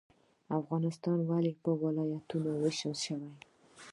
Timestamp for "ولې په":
1.29-1.71